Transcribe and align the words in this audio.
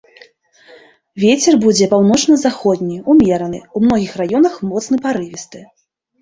Вецер 1.23 1.53
будзе 1.65 1.85
паўночна-заходні 1.91 2.97
ўмераны, 3.15 3.59
у 3.77 3.83
многіх 3.85 4.17
раёнах 4.23 4.57
моцны 4.71 4.95
парывісты. 5.07 5.63